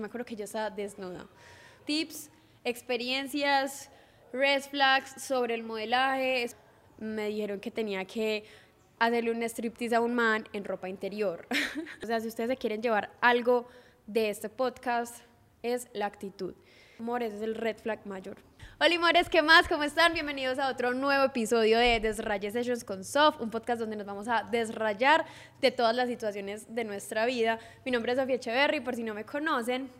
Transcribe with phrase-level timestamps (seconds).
[0.00, 1.26] Me acuerdo que yo estaba desnuda.
[1.84, 2.30] Tips,
[2.62, 3.90] experiencias,
[4.32, 6.46] red flags sobre el modelaje.
[6.98, 8.44] Me dijeron que tenía que
[9.00, 11.48] hacerle un striptease a un man en ropa interior.
[12.00, 13.66] o sea, si ustedes se quieren llevar algo
[14.06, 15.16] de este podcast,
[15.64, 16.54] es la actitud.
[17.00, 18.36] Amores, es el red flag mayor.
[18.80, 19.66] Hola, amores, ¿qué más?
[19.66, 20.14] ¿Cómo están?
[20.14, 24.28] Bienvenidos a otro nuevo episodio de Desraye Sessions con Sof, un podcast donde nos vamos
[24.28, 25.26] a desrayar
[25.60, 27.58] de todas las situaciones de nuestra vida.
[27.84, 29.90] Mi nombre es Sofía Echeverry, por si no me conocen.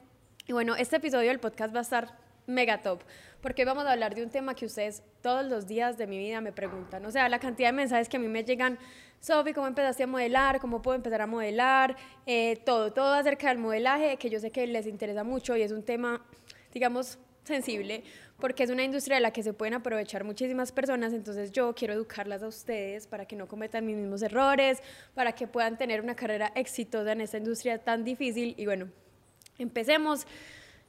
[0.46, 3.02] Y bueno, este episodio del podcast va a estar mega top,
[3.40, 6.40] porque vamos a hablar de un tema que ustedes todos los días de mi vida
[6.40, 7.04] me preguntan.
[7.04, 8.78] O sea, la cantidad de mensajes que a mí me llegan,
[9.18, 10.60] Sofi, ¿cómo empezaste a modelar?
[10.60, 11.96] ¿Cómo puedo empezar a modelar?
[12.26, 15.72] Eh, todo, todo acerca del modelaje, que yo sé que les interesa mucho y es
[15.72, 16.24] un tema,
[16.72, 18.04] digamos, sensible,
[18.38, 21.94] porque es una industria de la que se pueden aprovechar muchísimas personas, entonces yo quiero
[21.94, 24.80] educarlas a ustedes para que no cometan mis mismos errores,
[25.14, 28.88] para que puedan tener una carrera exitosa en esta industria tan difícil y bueno,
[29.58, 30.26] empecemos.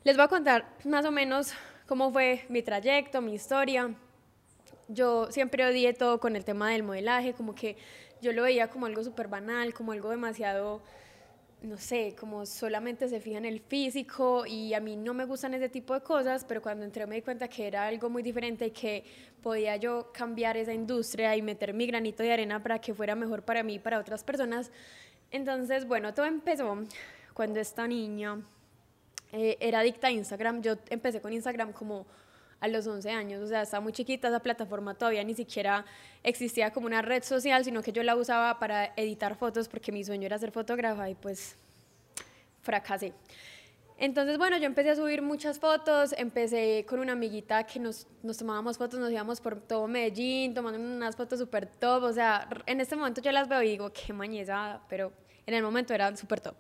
[0.03, 1.53] Les voy a contar más o menos
[1.88, 3.94] cómo fue mi trayecto, mi historia.
[4.88, 7.78] Yo siempre odié todo con el tema del modelaje, como que
[8.22, 10.81] yo lo veía como algo súper banal, como algo demasiado
[11.62, 15.54] no sé, como solamente se fija en el físico y a mí no me gustan
[15.54, 18.68] ese tipo de cosas, pero cuando entré me di cuenta que era algo muy diferente
[18.68, 19.04] y que
[19.44, 23.44] podía yo cambiar esa industria y meter mi granito de arena para que fuera mejor
[23.44, 24.72] para mí y para otras personas.
[25.32, 26.78] Entonces, bueno, todo empezó
[27.34, 28.42] cuando esta niña
[29.34, 30.62] eh, era adicta a Instagram.
[30.62, 32.06] Yo empecé con Instagram como
[32.60, 35.86] a los 11 años, o sea, estaba muy chiquita, esa plataforma todavía ni siquiera
[36.24, 40.04] existía como una red social, sino que yo la usaba para editar fotos porque mi
[40.04, 41.56] sueño era ser fotógrafa y pues
[42.62, 43.14] fracasé.
[43.98, 48.38] Entonces, bueno, yo empecé a subir muchas fotos, empecé con una amiguita que nos, nos
[48.38, 52.80] tomábamos fotos, nos íbamos por todo Medellín, tomando unas fotos súper top, o sea, en
[52.80, 55.12] este momento yo las veo y digo, qué mañeza, pero
[55.46, 56.56] en el momento eran súper top.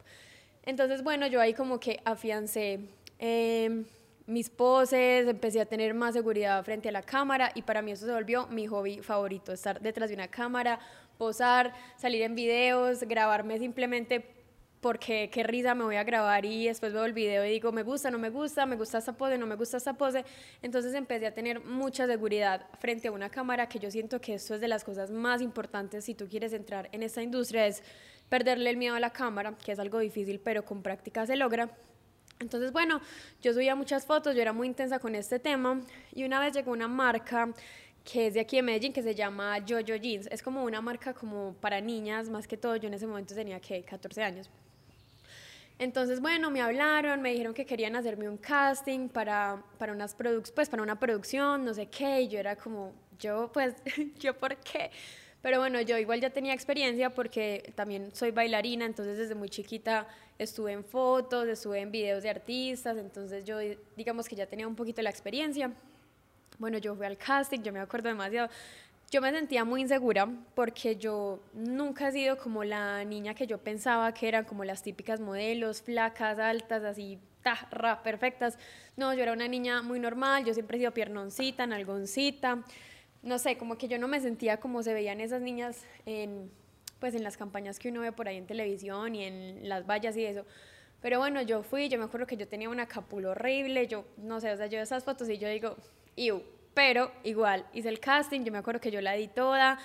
[0.63, 2.81] Entonces, bueno, yo ahí como que afiancé
[3.19, 3.85] eh,
[4.29, 8.05] mis poses, empecé a tener más seguridad frente a la cámara y para mí eso
[8.05, 10.79] se volvió mi hobby favorito, estar detrás de una cámara,
[11.17, 14.35] posar, salir en videos, grabarme simplemente
[14.81, 17.83] porque qué risa me voy a grabar y después veo el video y digo, me
[17.83, 20.23] gusta, no me gusta, me gusta esta pose, no me gusta esta pose.
[20.61, 24.55] Entonces empecé a tener mucha seguridad frente a una cámara, que yo siento que esto
[24.55, 27.83] es de las cosas más importantes si tú quieres entrar en esta industria, es
[28.29, 31.75] perderle el miedo a la cámara, que es algo difícil, pero con práctica se logra.
[32.39, 33.01] Entonces, bueno,
[33.41, 35.81] yo subía muchas fotos, yo era muy intensa con este tema
[36.13, 37.53] y una vez llegó una marca
[38.03, 40.27] que es de aquí de Medellín que se llama Jojo Jeans.
[40.31, 42.77] Es como una marca como para niñas, más que todo.
[42.77, 44.49] Yo en ese momento tenía que 14 años.
[45.79, 50.15] Entonces, bueno, me hablaron, me dijeron que querían hacerme un casting para, para, unas
[50.53, 53.75] pues, para una producción, no sé qué, y yo era como, yo, pues,
[54.19, 54.91] yo, ¿por qué?
[55.41, 60.05] Pero bueno, yo igual ya tenía experiencia porque también soy bailarina, entonces desde muy chiquita
[60.37, 63.57] estuve en fotos, estuve en videos de artistas, entonces yo
[63.95, 65.71] digamos que ya tenía un poquito la experiencia.
[66.57, 68.49] Bueno, yo fui al casting, yo me acuerdo demasiado.
[69.11, 73.57] Yo me sentía muy insegura porque yo nunca he sido como la niña que yo
[73.57, 77.69] pensaba que eran como las típicas modelos, flacas, altas, así, ta,
[78.03, 78.59] perfectas.
[78.97, 82.63] No, yo era una niña muy normal, yo siempre he sido piernoncita, nalgoncita
[83.21, 86.51] no sé, como que yo no me sentía como se veían esas niñas en,
[86.99, 90.15] pues en las campañas que uno ve por ahí en televisión y en las vallas
[90.17, 90.45] y eso.
[91.01, 94.41] Pero bueno, yo fui, yo me acuerdo que yo tenía una capula horrible, yo no
[94.41, 95.75] sé, o sea, yo esas fotos y yo digo,
[96.15, 96.43] iu,
[96.73, 99.79] pero igual, hice el casting, yo me acuerdo que yo la di toda.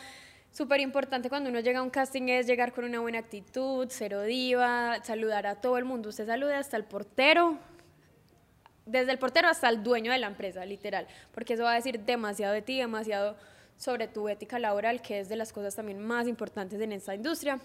[0.51, 4.23] Súper importante cuando uno llega a un casting es llegar con una buena actitud, cero
[4.23, 6.11] diva, saludar a todo el mundo.
[6.11, 7.59] Usted saluda hasta el portero,
[8.87, 12.01] desde el portero hasta el dueño de la empresa, literal, porque eso va a decir
[12.01, 13.37] demasiado de ti, demasiado
[13.77, 17.59] sobre tu ética laboral, que es de las cosas también más importantes en esta industria.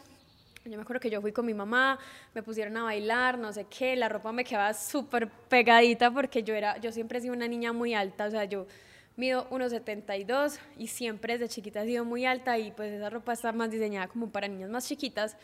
[0.66, 1.98] Yo me acuerdo que yo fui con mi mamá,
[2.34, 6.54] me pusieron a bailar, no sé qué, la ropa me quedaba súper pegadita porque yo
[6.54, 8.68] era, yo siempre he sido una niña muy alta, o sea, yo
[9.16, 13.52] mido 1,72 y siempre desde chiquita he sido muy alta y pues esa ropa está
[13.52, 15.38] más diseñada como para niñas más chiquitas.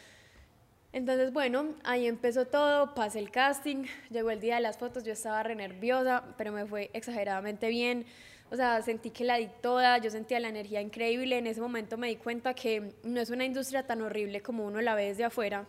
[0.95, 5.11] Entonces, bueno, ahí empezó todo, pasé el casting, llegó el día de las fotos, yo
[5.11, 8.05] estaba re nerviosa, pero me fue exageradamente bien.
[8.49, 11.37] O sea, sentí que la di toda, yo sentía la energía increíble.
[11.37, 14.79] En ese momento me di cuenta que no es una industria tan horrible como uno
[14.79, 15.65] la ve desde afuera,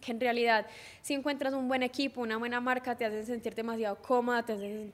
[0.00, 0.66] que en realidad
[1.00, 4.92] si encuentras un buen equipo, una buena marca, te hacen sentir demasiado cómoda, te hacen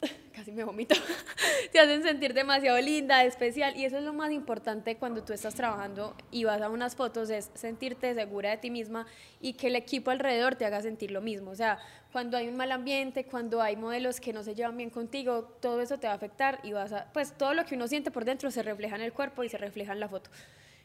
[0.32, 0.94] casi me vomito,
[1.72, 5.54] te hacen sentir demasiado linda, especial y eso es lo más importante cuando tú estás
[5.54, 9.06] trabajando y vas a unas fotos es sentirte segura de ti misma
[9.40, 11.78] y que el equipo alrededor te haga sentir lo mismo, o sea,
[12.12, 15.80] cuando hay un mal ambiente, cuando hay modelos que no se llevan bien contigo, todo
[15.80, 18.24] eso te va a afectar y vas a, pues todo lo que uno siente por
[18.24, 20.30] dentro se refleja en el cuerpo y se refleja en la foto.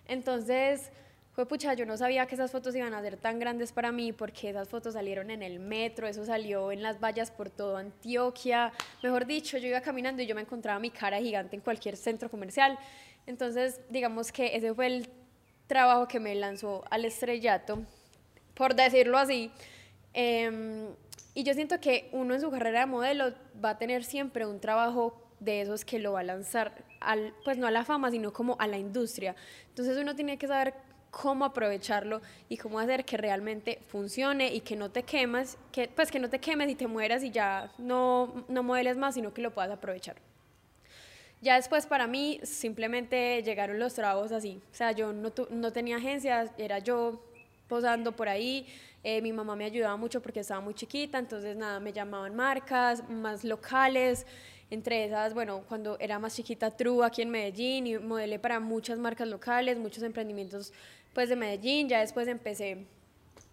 [0.07, 0.91] Entonces,
[1.33, 4.13] fue pucha, yo no sabía que esas fotos iban a ser tan grandes para mí
[4.13, 8.71] porque esas fotos salieron en el metro, eso salió en las vallas por todo Antioquia.
[9.01, 12.29] Mejor dicho, yo iba caminando y yo me encontraba mi cara gigante en cualquier centro
[12.29, 12.77] comercial.
[13.25, 15.09] Entonces, digamos que ese fue el
[15.65, 17.81] trabajo que me lanzó al estrellato,
[18.53, 19.49] por decirlo así.
[20.13, 20.85] Em,
[21.33, 23.33] y yo siento que uno en su carrera de modelo
[23.63, 27.57] va a tener siempre un trabajo de esos que lo va a lanzar, al, pues
[27.57, 29.35] no a la fama, sino como a la industria.
[29.69, 30.75] Entonces uno tiene que saber
[31.13, 36.09] cómo aprovecharlo y cómo hacer que realmente funcione y que no te quemes, que, pues
[36.09, 39.43] que no te quemes y te mueras y ya no, no modeles más, sino que
[39.43, 40.15] lo puedas aprovechar.
[41.39, 45.97] Ya después para mí simplemente llegaron los trabajos así, o sea, yo no, no tenía
[45.97, 47.23] agencias, era yo
[47.67, 48.65] posando por ahí,
[49.03, 53.07] eh, mi mamá me ayudaba mucho porque estaba muy chiquita, entonces nada, me llamaban marcas
[53.07, 54.25] más locales,
[54.73, 58.97] entre esas, bueno, cuando era más chiquita, True aquí en Medellín y modelé para muchas
[58.97, 60.73] marcas locales, muchos emprendimientos
[61.13, 62.85] pues de Medellín, ya después empecé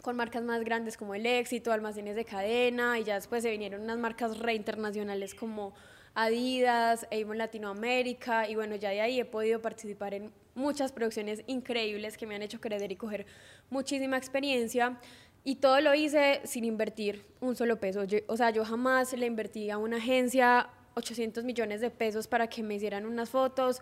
[0.03, 3.83] con marcas más grandes como El Éxito, Almacenes de Cadena, y ya después se vinieron
[3.83, 5.75] unas marcas re internacionales como
[6.15, 12.17] Adidas, Avon Latinoamérica, y bueno, ya de ahí he podido participar en muchas producciones increíbles
[12.17, 13.27] que me han hecho crecer y coger
[13.69, 14.99] muchísima experiencia.
[15.45, 18.05] Y todo lo hice sin invertir un solo peso.
[18.27, 22.63] o sea, yo jamás le invertí a una agencia 800 millones de pesos para que
[22.63, 23.81] me hicieran unas fotos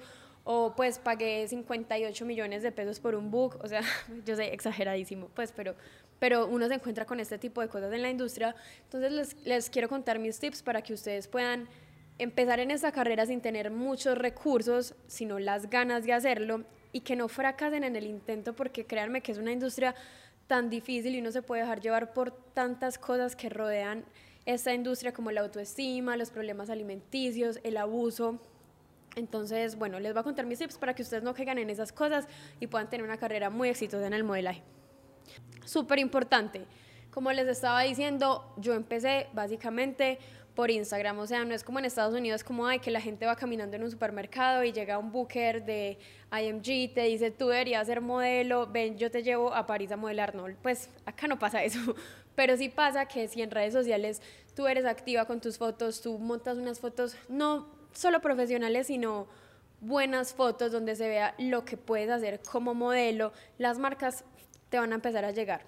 [0.50, 3.82] o pues pagué 58 millones de pesos por un book, o sea,
[4.24, 5.74] yo sé, exageradísimo, pues, pero,
[6.18, 8.56] pero uno se encuentra con este tipo de cosas en la industria.
[8.84, 11.68] Entonces les, les quiero contar mis tips para que ustedes puedan
[12.16, 17.14] empezar en esta carrera sin tener muchos recursos, sino las ganas de hacerlo y que
[17.14, 19.94] no fracasen en el intento, porque créanme que es una industria
[20.46, 24.02] tan difícil y uno se puede dejar llevar por tantas cosas que rodean
[24.46, 28.40] esta industria como la autoestima, los problemas alimenticios, el abuso.
[29.18, 31.92] Entonces, bueno, les voy a contar mis tips para que ustedes no caigan en esas
[31.92, 32.26] cosas
[32.60, 34.62] y puedan tener una carrera muy exitosa en el modelaje.
[35.64, 36.64] Súper importante.
[37.10, 40.18] Como les estaba diciendo, yo empecé básicamente
[40.54, 43.26] por Instagram, o sea, no es como en Estados Unidos, como hay que la gente
[43.26, 45.98] va caminando en un supermercado y llega un booker de
[46.32, 50.34] IMG, te dice, tú deberías ser modelo, ven, yo te llevo a París a modelar,
[50.34, 51.78] no, pues acá no pasa eso,
[52.34, 54.20] pero sí pasa que si en redes sociales
[54.56, 59.26] tú eres activa con tus fotos, tú montas unas fotos no solo profesionales, sino
[59.80, 64.24] buenas fotos donde se vea lo que puedes hacer como modelo, las marcas
[64.68, 65.62] te van a empezar a llegar.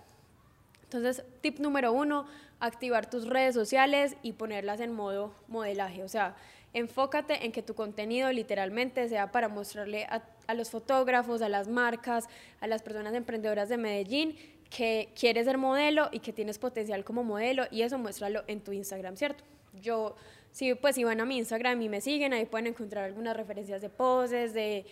[0.85, 2.27] Entonces, tip número uno,
[2.61, 6.05] activar tus redes sociales y ponerlas en modo modelaje.
[6.05, 6.37] O sea,
[6.73, 12.29] enfócate en que tu contenido literalmente sea para mostrarle a, los fotógrafos, a las marcas,
[12.61, 14.37] a las personas emprendedoras de Medellín
[14.69, 18.71] que quieres ser modelo y que tienes potencial como modelo y eso muéstralo en tu
[18.71, 19.43] Instagram, ¿cierto?
[19.75, 20.17] Yo,
[20.50, 23.81] si pues si van a mi Instagram y me siguen, ahí pueden encontrar algunas referencias
[23.82, 24.87] de poses, de,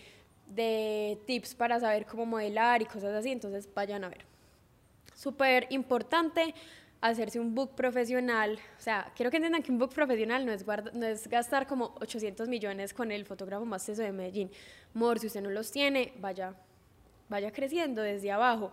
[0.47, 4.25] de tips para saber cómo modelar y cosas así, entonces vayan a ver.
[5.13, 6.53] Súper importante
[7.01, 10.65] hacerse un book profesional, o sea, quiero que entiendan que un book profesional no es,
[10.93, 14.51] no es gastar como 800 millones con el fotógrafo más teso de Medellín.
[14.93, 16.55] Mor, si usted no los tiene, vaya,
[17.29, 18.71] vaya creciendo desde abajo.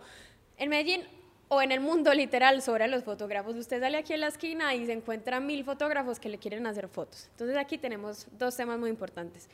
[0.57, 1.03] En Medellín
[1.49, 3.55] o en el mundo literal sobre los fotógrafos.
[3.55, 6.87] Usted sale aquí en la esquina y se encuentra mil fotógrafos que le quieren hacer
[6.87, 7.27] fotos.
[7.31, 9.49] Entonces aquí tenemos dos temas muy importantes.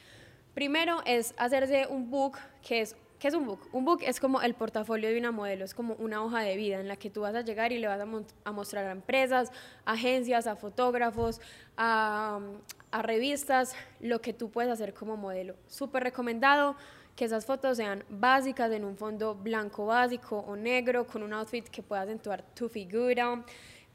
[0.54, 3.68] Primero es hacerse un book, que es, ¿qué es un book?
[3.72, 6.80] Un book es como el portafolio de una modelo, es como una hoja de vida
[6.80, 9.51] en la que tú vas a llegar y le vas a, mostrar a empresas,
[9.86, 11.42] agencias, a fotógrafos,
[11.77, 12.39] a,
[12.91, 15.56] a revistas, lo que tú puedes hacer como modelo.
[15.67, 16.75] Súper recomendado
[17.15, 21.67] que esas fotos sean básicas en un fondo blanco básico o negro con un outfit
[21.70, 23.43] que pueda acentuar tu figura,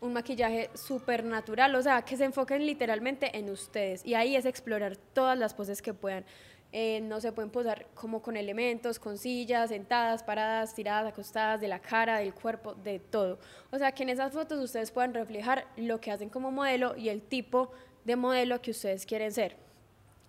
[0.00, 4.44] un maquillaje súper natural, o sea, que se enfoquen literalmente en ustedes y ahí es
[4.44, 6.25] explorar todas las poses que puedan.
[6.70, 11.68] Eh, no se pueden posar como con elementos, con sillas, sentadas, paradas, tiradas, acostadas, de
[11.68, 13.38] la cara, del cuerpo, de todo.
[13.70, 17.08] O sea, que en esas fotos ustedes puedan reflejar lo que hacen como modelo y
[17.08, 17.72] el tipo
[18.04, 19.67] de modelo que ustedes quieren ser.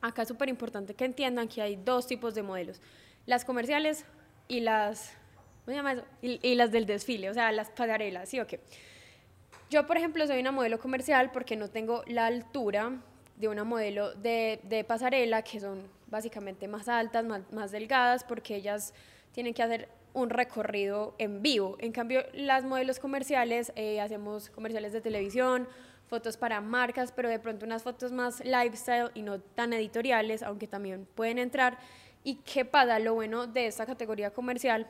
[0.01, 2.81] Acá es súper importante que entiendan que hay dos tipos de modelos,
[3.25, 4.05] las comerciales
[4.47, 5.11] y las,
[5.65, 6.03] ¿cómo se llama eso?
[6.21, 8.59] Y, las del desfile, o sea, las pasarelas, ¿sí o qué?
[9.69, 12.93] Yo, por ejemplo, soy una modelo comercial porque no tengo la altura
[13.35, 18.55] de una modelo de, de pasarela, que son básicamente más altas, más, más delgadas, porque
[18.55, 18.93] ellas
[19.31, 21.77] tienen que hacer un recorrido en vivo.
[21.79, 25.67] En cambio, las modelos comerciales, eh, hacemos comerciales de televisión,
[26.09, 30.67] fotos para marcas, pero de pronto unas fotos más lifestyle y no tan editoriales, aunque
[30.67, 31.77] también pueden entrar.
[32.23, 32.99] ¿Y qué pasa?
[32.99, 34.87] Lo bueno de esta categoría comercial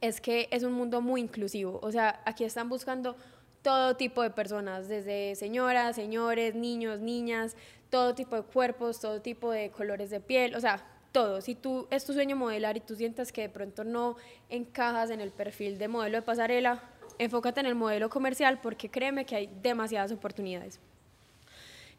[0.00, 1.80] es que es un mundo muy inclusivo.
[1.82, 3.16] O sea, aquí están buscando
[3.62, 7.56] todo tipo de personas, desde señoras, señores, niños, niñas,
[7.90, 11.40] todo tipo de cuerpos, todo tipo de colores de piel, o sea, todo.
[11.40, 14.16] Si tú es tu sueño modelar y tú sientes que de pronto no
[14.48, 16.82] encajas en el perfil de modelo de pasarela,
[17.18, 20.80] enfócate en el modelo comercial porque créeme que hay demasiadas oportunidades.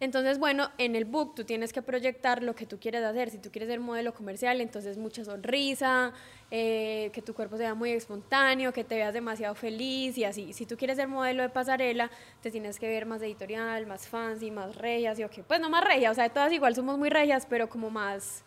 [0.02, 3.30] Entonces, bueno, en el book tú tienes que proyectar lo que tú quieres hacer.
[3.30, 6.14] Si tú quieres ser modelo comercial, entonces mucha sonrisa,
[6.52, 10.54] eh, que tu cuerpo sea muy espontáneo, que te veas demasiado feliz y así.
[10.54, 12.10] Si tú quieres ser modelo de pasarela,
[12.42, 15.40] te tienes que ver más editorial, más fancy, más regias y ok.
[15.46, 18.46] Pues no más regias, o sea, todas igual somos muy regias, pero como más,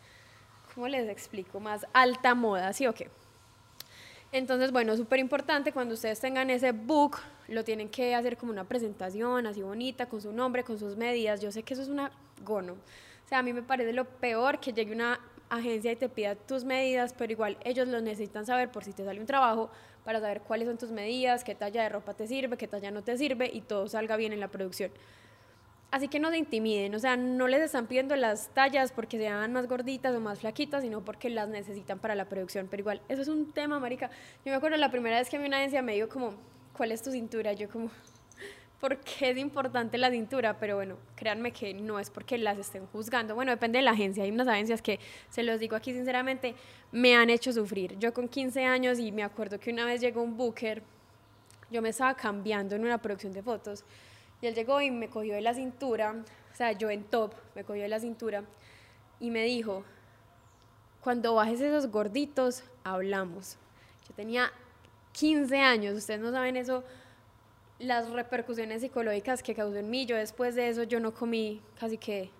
[0.74, 1.60] ¿cómo les explico?
[1.60, 3.10] Más alta moda, ¿sí o qué?
[4.32, 8.64] Entonces, bueno, súper importante cuando ustedes tengan ese book, lo tienen que hacer como una
[8.64, 11.42] presentación así bonita, con su nombre, con sus medidas.
[11.42, 12.10] Yo sé que eso es una
[12.42, 12.72] gono.
[12.72, 15.20] O sea, a mí me parece lo peor que llegue una
[15.50, 19.04] agencia y te pida tus medidas, pero igual ellos lo necesitan saber por si te
[19.04, 19.70] sale un trabajo
[20.02, 23.02] para saber cuáles son tus medidas, qué talla de ropa te sirve, qué talla no
[23.02, 24.90] te sirve y todo salga bien en la producción.
[25.92, 29.52] Así que no se intimiden, o sea, no les están pidiendo las tallas porque sean
[29.52, 32.66] más gorditas o más flaquitas, sino porque las necesitan para la producción.
[32.70, 34.08] Pero igual, eso es un tema, marica.
[34.42, 36.32] Yo me acuerdo la primera vez que a mí una agencia me dijo como,
[36.72, 37.52] ¿cuál es tu cintura?
[37.52, 37.90] Yo como,
[38.80, 40.56] ¿por qué es importante la cintura?
[40.58, 43.34] Pero bueno, créanme que no es porque las estén juzgando.
[43.34, 44.24] Bueno, depende de la agencia.
[44.24, 46.54] Hay unas agencias que, se los digo aquí sinceramente,
[46.90, 47.98] me han hecho sufrir.
[47.98, 50.82] Yo con 15 años y me acuerdo que una vez llegó un booker,
[51.70, 53.84] yo me estaba cambiando en una producción de fotos
[54.42, 56.16] y él llegó y me cogió de la cintura,
[56.52, 58.44] o sea, yo en top, me cogió de la cintura
[59.20, 59.84] y me dijo,
[61.00, 63.56] cuando bajes esos gorditos, hablamos.
[64.08, 64.52] Yo tenía
[65.12, 66.82] 15 años, ustedes no saben eso,
[67.78, 70.06] las repercusiones psicológicas que causó en mí.
[70.06, 72.30] Yo después de eso, yo no comí casi que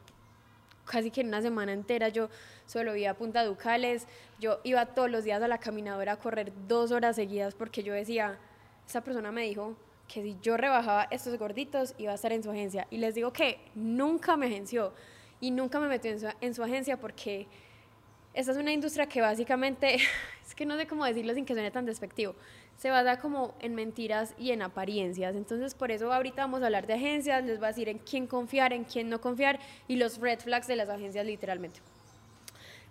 [0.85, 2.29] casi que en una semana entera yo
[2.67, 4.09] solo iba a Punta Ducales,
[4.41, 7.95] yo iba todos los días a la caminadora a correr dos horas seguidas porque yo
[7.95, 8.39] decía,
[8.87, 9.77] esa persona me dijo
[10.13, 12.87] que si yo rebajaba estos gorditos iba a estar en su agencia.
[12.91, 14.93] Y les digo que nunca me agenció
[15.41, 17.47] y nunca me metió en su, en su agencia porque
[18.35, 19.95] esta es una industria que básicamente,
[20.47, 22.35] es que no sé cómo decirlo sin que suene tan despectivo,
[22.77, 25.35] se basa como en mentiras y en apariencias.
[25.35, 28.27] Entonces, por eso ahorita vamos a hablar de agencias, les voy a decir en quién
[28.27, 31.81] confiar, en quién no confiar y los red flags de las agencias literalmente.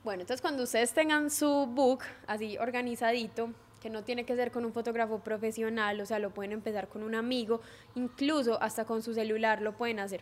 [0.04, 3.52] Bueno, entonces cuando ustedes tengan su book así organizadito,
[3.82, 7.04] que no tiene que ser con un fotógrafo profesional, o sea, lo pueden empezar con
[7.04, 7.62] un amigo,
[7.96, 10.22] incluso hasta con su celular lo pueden hacer.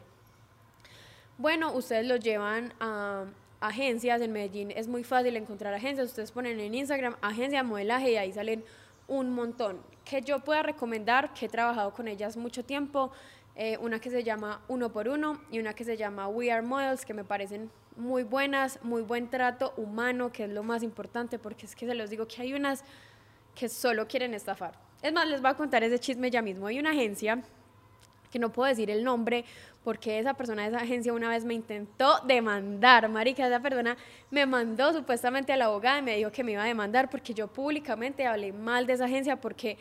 [1.37, 3.25] Bueno, ustedes lo llevan a
[3.59, 8.17] agencias, en Medellín es muy fácil encontrar agencias, ustedes ponen en Instagram agencia modelaje y
[8.17, 8.63] ahí salen
[9.07, 9.81] un montón.
[10.05, 13.11] Que yo pueda recomendar, que he trabajado con ellas mucho tiempo,
[13.55, 16.61] eh, una que se llama Uno por Uno y una que se llama We Are
[16.61, 21.37] Models, que me parecen muy buenas, muy buen trato humano, que es lo más importante,
[21.37, 22.85] porque es que se los digo que hay unas
[23.55, 24.73] que solo quieren estafar.
[25.01, 26.67] Es más, les voy a contar ese chisme ya mismo.
[26.67, 27.41] Hay una agencia
[28.31, 29.45] que no puedo decir el nombre
[29.83, 33.97] porque esa persona de esa agencia una vez me intentó demandar, marica, esa persona
[34.29, 37.33] me mandó supuestamente a la abogada y me dijo que me iba a demandar porque
[37.33, 39.77] yo públicamente hablé mal de esa agencia porque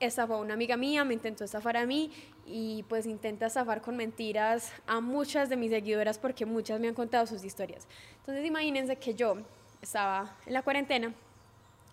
[0.00, 2.10] estafó a una amiga mía, me intentó estafar a mí
[2.46, 6.94] y pues intenta estafar con mentiras a muchas de mis seguidoras porque muchas me han
[6.94, 7.86] contado sus historias.
[8.18, 9.36] Entonces imagínense que yo
[9.80, 11.14] estaba en la cuarentena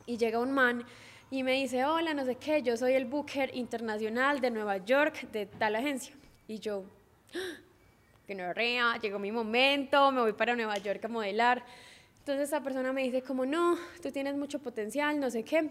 [0.06, 0.86] y llega un man
[1.32, 5.30] y me dice, hola, no sé qué, yo soy el booker internacional de Nueva York
[5.32, 6.16] de tal agencia.
[6.48, 6.84] Y yo,
[7.36, 7.62] ¡Ah!
[8.26, 11.64] que no rea, llegó mi momento, me voy para Nueva York a modelar.
[12.20, 15.70] Entonces esa persona me dice como, no, tú tienes mucho potencial, no sé qué,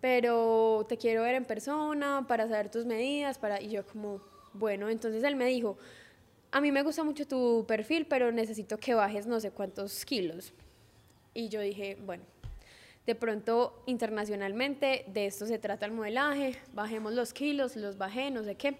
[0.00, 3.60] pero te quiero ver en persona para saber tus medidas, para...
[3.60, 4.20] y yo como,
[4.52, 5.76] bueno, entonces él me dijo,
[6.52, 10.52] a mí me gusta mucho tu perfil, pero necesito que bajes no sé cuántos kilos.
[11.32, 12.24] Y yo dije, bueno,
[13.10, 18.44] de pronto internacionalmente de esto se trata el modelaje, bajemos los kilos, los bajé, no
[18.44, 18.78] sé qué.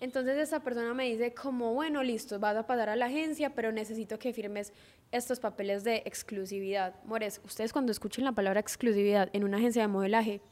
[0.00, 3.72] Entonces esa persona me dice como, bueno, listo, vas a pasar a la agencia, pero
[3.72, 4.74] necesito que firmes
[5.12, 6.94] estos papeles de exclusividad.
[7.04, 10.42] Mores, ustedes cuando escuchen la palabra exclusividad en una agencia de modelaje,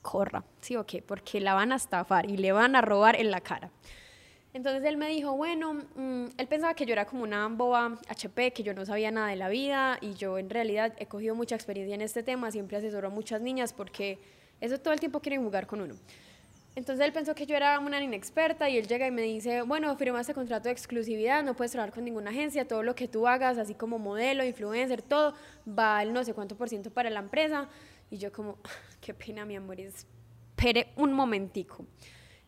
[0.00, 1.02] corra, ¿sí o qué?
[1.02, 3.70] Porque la van a estafar y le van a robar en la cara.
[4.52, 8.52] Entonces él me dijo, bueno, mm, él pensaba que yo era como una boba HP,
[8.52, 11.54] que yo no sabía nada de la vida y yo en realidad he cogido mucha
[11.54, 14.18] experiencia en este tema, siempre asesoro a muchas niñas porque
[14.60, 15.94] eso todo el tiempo quieren jugar con uno.
[16.76, 19.94] Entonces él pensó que yo era una inexperta y él llega y me dice, bueno,
[19.96, 23.26] firma este contrato de exclusividad, no puedes trabajar con ninguna agencia, todo lo que tú
[23.26, 25.34] hagas, así como modelo, influencer, todo,
[25.66, 27.68] va el no sé cuánto por ciento para la empresa.
[28.10, 28.58] Y yo como,
[29.00, 31.84] qué pena, mi amor, espere un momentico.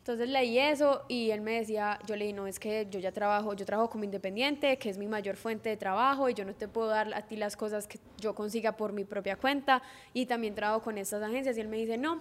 [0.02, 3.12] Entonces leí eso y él me decía, yo le dije, no, es que yo ya
[3.12, 6.52] trabajo, yo trabajo como independiente, que es mi mayor fuente de trabajo y yo no
[6.56, 9.80] te puedo dar a ti las cosas que yo consiga por mi propia cuenta
[10.12, 11.56] y también trabajo con estas agencias.
[11.56, 12.20] Y él me dice, no,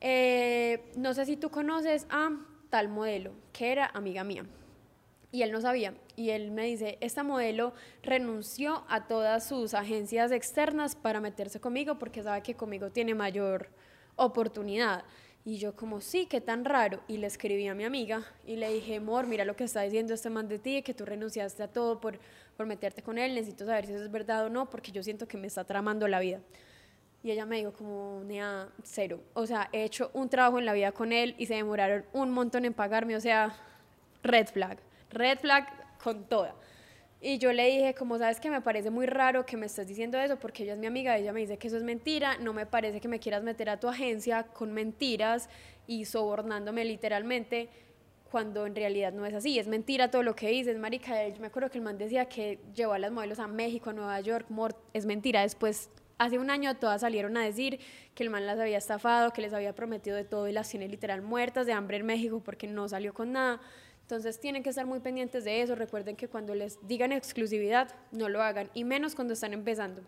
[0.00, 2.30] eh, no sé si tú conoces a
[2.70, 4.46] tal modelo, que era amiga mía.
[5.32, 5.94] y él no sabía.
[6.16, 11.98] Y él me dice, esta modelo renunció a todas sus agencias externas para meterse conmigo
[11.98, 13.68] porque sabe que conmigo tiene mayor
[14.16, 15.04] oportunidad.
[15.44, 17.00] Y yo como, sí, qué tan raro.
[17.08, 20.14] Y le escribí a mi amiga y le dije, amor, mira lo que está diciendo
[20.14, 22.18] este man de ti, que tú renunciaste a todo por,
[22.56, 25.26] por meterte con él, necesito saber si eso es verdad o no, porque yo siento
[25.26, 26.40] que me está tramando la vida.
[27.24, 29.20] Y ella me dijo como, nea, cero.
[29.34, 32.30] O sea, he hecho un trabajo en la vida con él y se demoraron un
[32.30, 33.56] montón en pagarme, o sea,
[34.22, 34.78] red flag
[35.12, 35.66] red flag
[36.02, 36.54] con toda.
[37.24, 40.18] Y yo le dije, como sabes que me parece muy raro que me estés diciendo
[40.18, 42.66] eso, porque ella es mi amiga, ella me dice que eso es mentira, no me
[42.66, 45.48] parece que me quieras meter a tu agencia con mentiras
[45.86, 47.68] y sobornándome literalmente,
[48.28, 51.46] cuando en realidad no es así, es mentira todo lo que dices, marica, yo me
[51.46, 54.48] acuerdo que el man decía que llevó a las modelos a México, a Nueva York,
[54.92, 57.78] es mentira, después hace un año todas salieron a decir
[58.16, 60.88] que el man las había estafado, que les había prometido de todo y las tiene
[60.88, 63.60] literal muertas de hambre en México porque no salió con nada.
[64.02, 65.74] Entonces tienen que estar muy pendientes de eso.
[65.74, 70.02] Recuerden que cuando les digan exclusividad, no lo hagan, y menos cuando están empezando.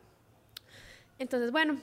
[1.18, 1.80] Entonces, bueno,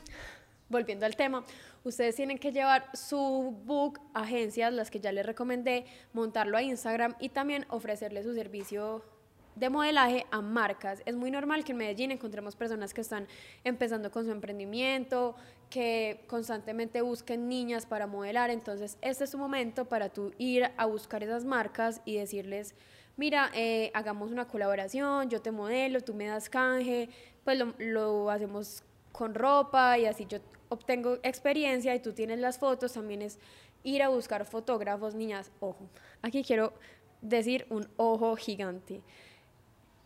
[0.70, 1.46] volviendo al tema,
[1.84, 7.15] ustedes tienen que llevar su book agencias, las que ya les recomendé, montarlo a Instagram
[7.20, 9.03] y también ofrecerle su servicio
[9.55, 11.01] de modelaje a marcas.
[11.05, 13.27] Es muy normal que en Medellín encontremos personas que están
[13.63, 15.36] empezando con su emprendimiento,
[15.70, 18.50] que constantemente busquen niñas para modelar.
[18.50, 22.75] Entonces, este es tu momento para tú ir a buscar esas marcas y decirles,
[23.17, 27.10] mira, eh, hagamos una colaboración, yo te modelo, tú me das canje,
[27.43, 30.39] pues lo, lo hacemos con ropa y así yo
[30.70, 32.93] obtengo experiencia y tú tienes las fotos.
[32.93, 33.39] También es
[33.84, 35.89] ir a buscar fotógrafos, niñas, ojo.
[36.22, 36.74] Aquí quiero
[37.22, 39.01] decir un ojo gigante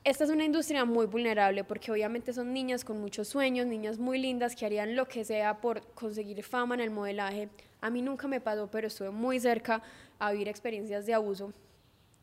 [0.06, 4.20] esta es una industria muy vulnerable porque obviamente son niñas con muchos sueños, niñas muy
[4.20, 7.50] lindas que harían lo que sea por conseguir fama en el modelaje.
[7.82, 9.82] A mí nunca me pasó, pero estuve muy cerca
[10.20, 11.52] a vivir experiencias de abuso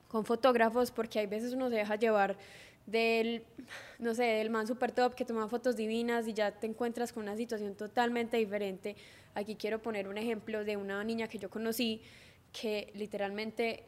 [0.07, 2.39] con fotógrafos porque hay veces uno se deja llevar
[2.87, 3.43] del,
[3.99, 7.25] no sé, del man super top que toma fotos divinas y ya te encuentras con
[7.25, 8.95] una situación totalmente diferente.
[9.35, 12.01] Aquí quiero poner un ejemplo de una niña que yo conocí
[12.53, 13.87] que literalmente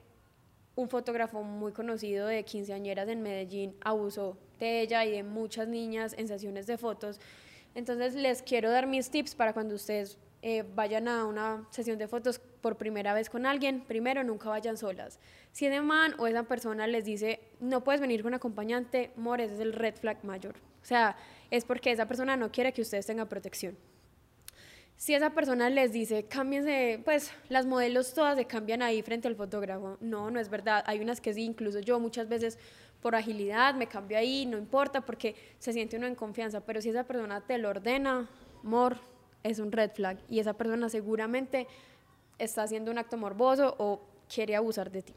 [0.77, 6.15] un fotógrafo muy conocido de quinceañeras en Medellín abusó de ella y de muchas niñas
[6.19, 7.21] en sesiones de fotos.
[7.75, 12.07] Entonces les quiero dar mis tips para cuando ustedes eh, vayan a una sesión de
[12.07, 15.19] fotos por primera vez con alguien, primero nunca vayan solas.
[15.53, 19.55] Si ese man o esa persona les dice, no puedes venir con acompañante, more, ese
[19.55, 20.55] es el red flag mayor.
[20.83, 21.17] O sea,
[21.51, 23.77] es porque esa persona no quiere que ustedes tengan protección
[25.05, 29.37] si esa persona les dice, cámbiense, pues las modelos todas se cambian ahí frente al
[29.37, 29.99] fotógrafo.
[30.01, 30.83] No, no es verdad.
[30.87, 32.59] Hay unas que sí, incluso yo muchas veces
[33.03, 36.89] por agilidad me cambio ahí, no importa porque se siente uno en confianza, pero si
[36.89, 38.31] esa persona te lo ordena,
[38.63, 38.97] amor,
[39.43, 41.67] es un red flag y esa persona seguramente
[42.39, 44.01] está haciendo un acto morboso o
[44.35, 45.13] quiere abusar de ti.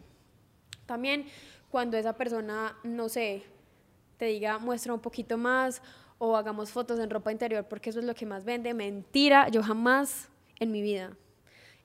[0.85, 1.27] También
[1.71, 3.43] cuando esa persona, no sé,
[4.17, 5.81] te diga, muestra un poquito más
[6.17, 8.73] o hagamos fotos en ropa interior porque eso es lo que más vende.
[8.73, 11.15] Mentira, yo jamás en mi vida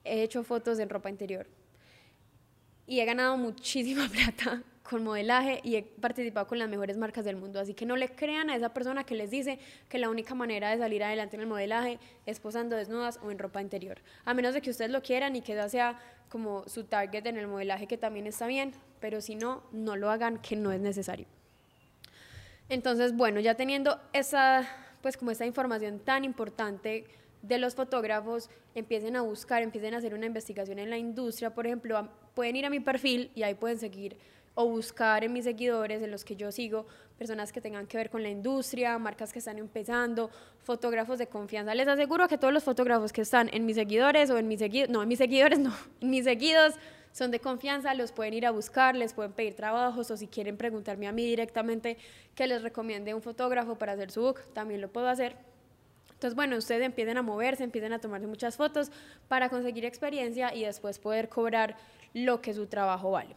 [0.03, 1.47] he hecho fotos en ropa interior.
[2.85, 7.37] Y he ganado muchísima plata con modelaje y he participado con las mejores marcas del
[7.37, 7.59] mundo.
[7.59, 10.69] Así que no le crean a esa persona que les dice que la única manera
[10.69, 14.01] de salir adelante en el modelaje es posando desnudas o en ropa interior.
[14.25, 17.37] A menos de que ustedes lo quieran y que esa sea como su target en
[17.37, 20.81] el modelaje, que también está bien, pero si no, no lo hagan, que no es
[20.81, 21.27] necesario.
[22.69, 24.67] Entonces, bueno, ya teniendo esa,
[25.01, 27.05] pues como esa información tan importante
[27.41, 31.67] de los fotógrafos, empiecen a buscar, empiecen a hacer una investigación en la industria, por
[31.67, 34.17] ejemplo, pueden ir a mi perfil y ahí pueden seguir
[34.55, 36.85] o buscar en mis seguidores, en los que yo sigo,
[37.17, 40.29] personas que tengan que ver con la industria, marcas que están empezando,
[40.63, 41.73] fotógrafos de confianza.
[41.73, 44.91] Les aseguro que todos los fotógrafos que están en mis seguidores o en mis seguidores,
[44.91, 46.75] no, en mis seguidores no, en mis seguidos,
[47.13, 50.57] son de confianza, los pueden ir a buscar, les pueden pedir trabajos o si quieren
[50.57, 51.97] preguntarme a mí directamente
[52.35, 55.37] que les recomiende un fotógrafo para hacer su book, también lo puedo hacer.
[56.09, 58.91] Entonces, bueno, ustedes empiecen a moverse, empiecen a tomarse muchas fotos
[59.27, 61.77] para conseguir experiencia y después poder cobrar
[62.13, 63.35] lo que su trabajo vale.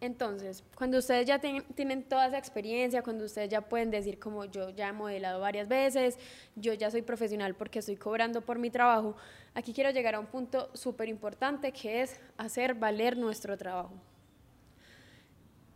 [0.00, 4.70] Entonces, cuando ustedes ya tienen toda esa experiencia, cuando ustedes ya pueden decir como yo
[4.70, 6.18] ya he modelado varias veces,
[6.54, 9.16] yo ya soy profesional porque estoy cobrando por mi trabajo,
[9.54, 13.92] aquí quiero llegar a un punto súper importante que es hacer valer nuestro trabajo.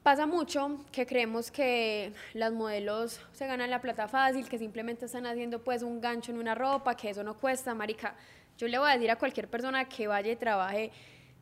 [0.04, 5.26] Pasa mucho que creemos que las modelos se ganan la plata fácil, que simplemente están
[5.26, 8.14] haciendo pues un gancho en una ropa, que eso no cuesta, marica.
[8.58, 10.92] Yo le voy a decir a cualquier persona que vaya y trabaje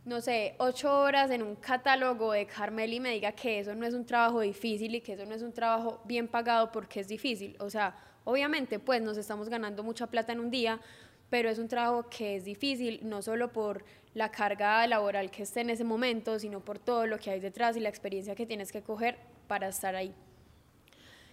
[0.04, 3.86] no sé, ocho horas en un catálogo de Carmel y me diga que eso no
[3.86, 7.08] es un trabajo difícil y que eso no es un trabajo bien pagado porque es
[7.08, 7.56] difícil.
[7.60, 10.80] O sea, obviamente, pues nos estamos ganando mucha plata en un día,
[11.28, 13.84] pero es un trabajo que es difícil, no solo por
[14.14, 17.76] la carga laboral que esté en ese momento, sino por todo lo que hay detrás
[17.76, 20.14] y la experiencia que tienes que coger para estar ahí.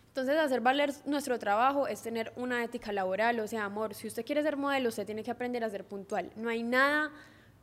[0.09, 4.25] Entonces, hacer valer nuestro trabajo es tener una ética laboral, o sea, amor, si usted
[4.25, 6.31] quiere ser modelo, usted tiene que aprender a ser puntual.
[6.35, 7.11] No hay nada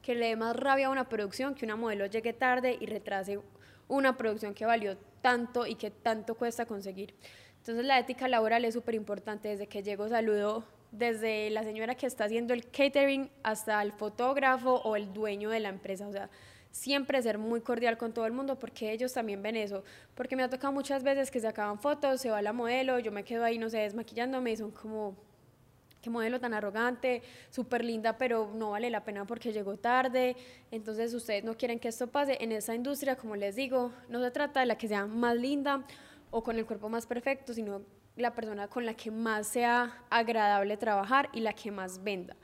[0.04, 3.40] que le dé más rabia a una producción que una modelo llegue tarde y retrase
[3.88, 7.14] una producción que valió tanto y que tanto cuesta conseguir.
[7.58, 9.48] Entonces, la ética laboral es súper importante.
[9.48, 14.74] Desde que llego, saludo desde la señora que está haciendo el catering hasta el fotógrafo
[14.84, 16.06] o el dueño de la empresa.
[16.06, 16.28] O sea,
[16.70, 19.84] siempre ser muy cordial con todo el mundo porque ellos también ven eso.
[20.14, 23.10] Porque me ha tocado muchas veces que se acaban fotos, se va la modelo, yo
[23.10, 25.16] me quedo ahí, no sé, desmaquillándome y son como,
[26.04, 30.36] qué modelo tan arrogante, súper linda, pero no vale la pena porque llegó tarde.
[30.70, 32.36] Entonces ustedes no quieren que esto pase.
[32.40, 35.82] En esa industria, como les digo, no se trata de la que sea más linda
[36.30, 37.80] o con el cuerpo más perfecto, sino
[38.16, 42.36] la persona con la que más sea agradable trabajar y la que más venda.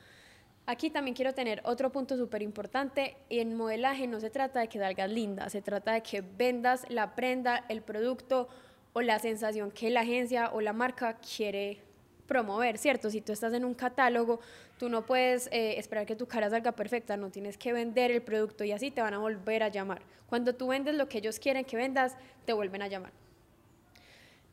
[0.65, 3.19] Aquí también quiero tener otro punto súper importante.
[3.29, 7.15] En modelaje no se trata de que salgas linda, se trata de que vendas la
[7.15, 8.49] prenda, el producto
[8.95, 11.90] o la sensación que la agencia o la marca quiere
[12.31, 13.11] promover, ¿cierto?
[13.11, 14.39] Si tú estás en un catálogo,
[14.79, 18.23] tú no puedes eh, esperar que tu cara salga perfecta, no tienes que vender el
[18.23, 20.01] producto y así te van a volver a llamar.
[20.29, 23.11] Cuando tú vendes lo que ellos quieren que vendas, te vuelven a llamar.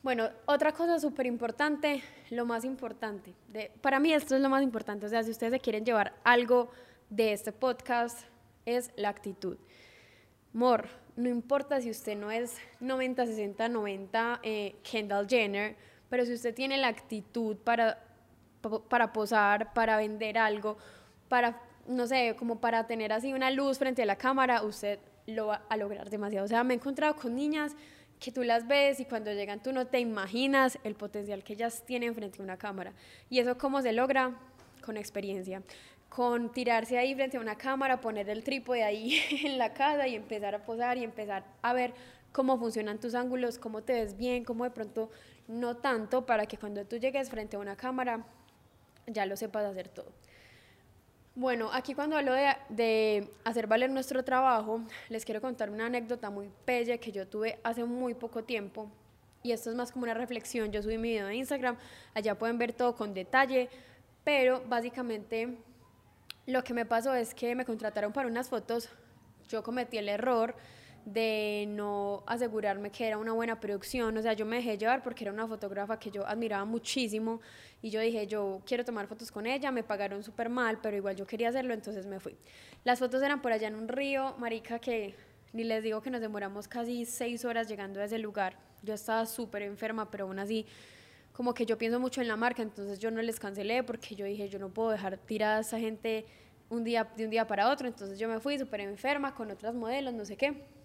[0.02, 4.64] Bueno, otra cosa súper importante, lo más importante, de, para mí esto es lo más
[4.64, 6.72] importante, o sea, si ustedes se quieren llevar algo
[7.12, 8.22] de este podcast,
[8.66, 9.56] es la actitud.
[10.52, 14.42] Mor, no importa si usted no es 90, 60, 90
[14.82, 15.76] Kendall Jenner,
[16.10, 18.00] pero si usted tiene la actitud para,
[18.90, 20.78] para posar, para vender algo,
[21.28, 25.48] para, no sé, como para tener así una luz frente a la cámara, usted lo
[25.48, 26.46] va a lograr demasiado.
[26.46, 27.76] O sea, me he encontrado con niñas
[28.20, 31.84] que tú las ves y cuando llegan tú no te imaginas el potencial que ellas
[31.86, 32.94] tienen frente a una cámara.
[33.30, 34.36] ¿Y eso cómo se logra?
[34.84, 35.62] Con experiencia.
[36.10, 40.16] Con tirarse ahí frente a una cámara, poner el trípode ahí en la casa y
[40.16, 41.94] empezar a posar y empezar a ver
[42.32, 45.12] cómo funcionan tus ángulos, cómo te ves bien, cómo de pronto
[45.48, 48.26] no tanto, para que cuando tú llegues frente a una cámara
[49.08, 50.12] ya lo sepas hacer todo.
[51.36, 56.50] Bueno, aquí cuando hablo de, hacer valer nuestro trabajo, les quiero contar una anécdota muy
[56.66, 58.90] bella que yo tuve hace muy poco tiempo.
[59.44, 60.72] Y esto es más como una reflexión.
[60.72, 61.78] Yo subí mi video de Instagram,
[62.16, 63.70] allá pueden ver todo con detalle,
[64.24, 65.58] pero básicamente
[66.48, 68.90] lo que me pasó es que me contrataron para unas fotos.
[69.48, 70.56] Yo cometí el error
[71.08, 75.24] de no asegurarme que era una buena producción, o sea, yo me dejé llevar porque
[75.24, 77.40] era una fotógrafa que yo admiraba muchísimo
[77.82, 81.16] y yo dije, yo quiero tomar fotos con ella, me pagaron súper mal, pero igual
[81.16, 82.36] yo quería hacerlo, entonces me fui.
[82.84, 85.16] Las fotos eran por allá en un río, marica, que
[85.54, 88.58] ni les digo que nos demoramos casi seis horas llegando a ese lugar.
[88.84, 90.66] Yo estaba súper enferma, pero aún así,
[91.32, 94.26] como que yo pienso mucho en la marca, entonces yo no les cancelé porque yo
[94.26, 96.26] dije, yo no puedo dejar tirada a esa gente
[96.70, 99.74] un día, de un día para otro, entonces yo me fui súper enferma con otras
[99.74, 100.76] modelos, no sé qué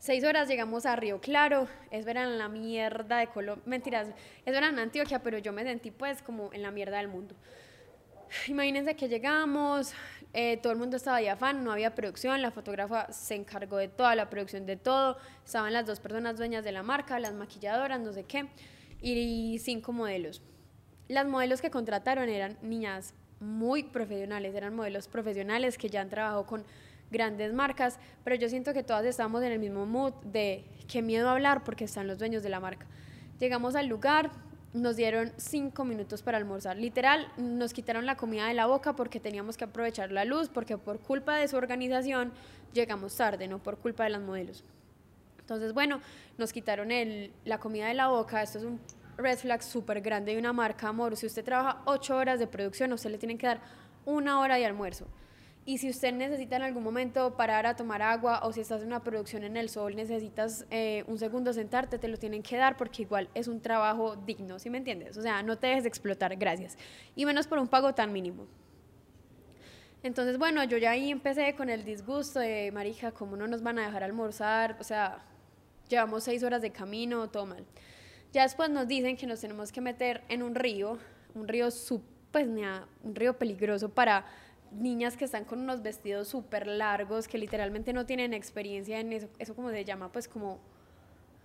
[0.00, 4.08] Seis horas llegamos a Río Claro, eso era en la mierda de Colombia, mentiras,
[4.46, 7.34] eso era en Antioquia, pero yo me sentí pues como en la mierda del mundo.
[8.48, 9.92] Imagínense que llegamos,
[10.32, 13.88] eh, todo el mundo estaba de afán, no había producción, la fotógrafa se encargó de
[13.88, 18.00] toda la producción de todo, estaban las dos personas dueñas de la marca, las maquilladoras,
[18.00, 18.48] no sé qué,
[19.02, 20.40] y cinco modelos.
[21.08, 26.46] Las modelos que contrataron eran niñas muy profesionales, eran modelos profesionales que ya han trabajado
[26.46, 26.64] con
[27.10, 31.28] grandes marcas, pero yo siento que todas estamos en el mismo mood de qué miedo
[31.28, 32.86] hablar porque están los dueños de la marca.
[33.38, 34.30] Llegamos al lugar,
[34.72, 36.76] nos dieron cinco minutos para almorzar.
[36.76, 40.78] Literal, nos quitaron la comida de la boca porque teníamos que aprovechar la luz, porque
[40.78, 42.32] por culpa de su organización
[42.72, 44.62] llegamos tarde, no por culpa de las modelos.
[45.40, 46.00] Entonces, bueno,
[46.38, 48.40] nos quitaron el, la comida de la boca.
[48.42, 48.78] Esto es un
[49.16, 51.16] red flag súper grande de una marca, amor.
[51.16, 53.60] Si usted trabaja ocho horas de producción, usted le tiene que dar
[54.04, 55.06] una hora de almuerzo.
[55.70, 58.88] Y si usted necesita en algún momento parar a tomar agua o si estás en
[58.88, 62.76] una producción en el sol, necesitas eh, un segundo sentarte, te lo tienen que dar
[62.76, 65.16] porque igual es un trabajo digno, ¿sí me entiendes?
[65.16, 66.76] O sea, no te dejes de explotar, gracias.
[67.14, 68.48] Y menos por un pago tan mínimo.
[70.02, 73.78] Entonces, bueno, yo ya ahí empecé con el disgusto de, marija, ¿cómo no nos van
[73.78, 74.76] a dejar almorzar?
[74.80, 75.24] O sea,
[75.88, 77.64] llevamos seis horas de camino, todo mal.
[78.32, 80.98] Ya después nos dicen que nos tenemos que meter en un río,
[81.36, 81.68] un río,
[82.32, 84.26] pues, un río peligroso para
[84.72, 89.28] niñas que están con unos vestidos súper largos, que literalmente no tienen experiencia en eso,
[89.38, 90.58] eso como se llama, pues como,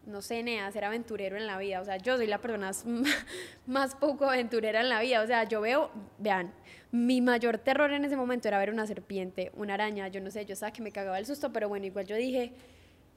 [0.05, 1.81] no sé, nea, ser aventurero en la vida.
[1.81, 2.71] O sea, yo soy la persona
[3.65, 5.21] más poco aventurera en la vida.
[5.21, 6.53] O sea, yo veo, vean,
[6.91, 10.45] mi mayor terror en ese momento era ver una serpiente, una araña, yo no sé,
[10.45, 12.53] yo sabía que me cagaba el susto, pero bueno, igual yo dije,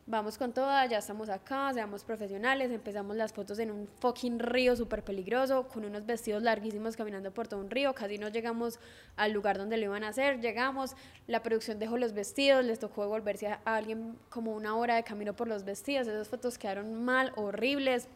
[0.09, 4.75] vamos con toda, ya estamos acá, seamos profesionales, empezamos las fotos en un fucking río
[4.75, 8.81] súper peligroso, con unos vestidos larguísimos caminando por todo un río, casi no llegamos
[9.17, 13.03] al lugar donde lo iban a hacer, llegamos, la producción dejó los vestidos, les tocó
[13.03, 17.33] devolverse a alguien como una hora de camino por los vestidos, esas fotos quedaron mal,
[17.37, 18.09] horribles.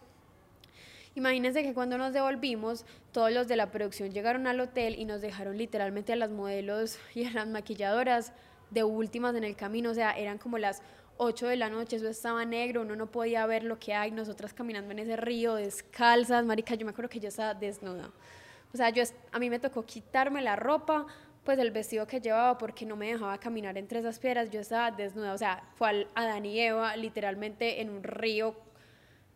[1.15, 5.21] Imagínense que cuando nos devolvimos, todos los de la producción llegaron al hotel y nos
[5.21, 8.33] dejaron literalmente a las modelos y a las maquilladoras
[8.71, 10.81] de últimas en el camino, o sea, eran como las
[11.23, 14.53] 8 de la noche, eso estaba negro, uno no podía ver lo que hay, nosotras
[14.53, 18.11] caminando en ese río descalzas, marica, yo me acuerdo que yo estaba desnuda.
[18.75, 21.07] O sea, yo, a mí me tocó quitarme la ropa,
[21.45, 24.91] pues el vestido que llevaba porque no me dejaba caminar entre esas piedras, yo estaba
[24.91, 28.55] desnuda, o sea, fue a Adán y Eva literalmente en un río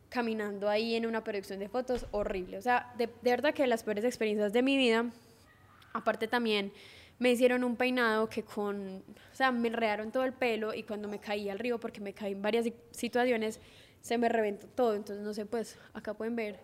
[0.08, 4.04] caminando ahí en una producción de fotos horrible, o sea, de verdad que las peores
[4.04, 5.06] experiencias de mi vida,
[5.92, 6.72] aparte también
[7.18, 9.02] me hicieron un peinado que con,
[9.32, 12.12] o sea, me enredaron todo el pelo y cuando me caí al río, porque me
[12.12, 13.60] caí en varias situaciones,
[14.00, 14.94] se me reventó todo.
[14.94, 16.60] Entonces, no sé, pues acá pueden ver,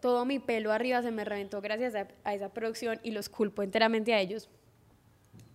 [0.00, 4.12] todo mi pelo arriba se me reventó gracias a, esa producción y los culpo enteramente
[4.12, 4.48] a ellos.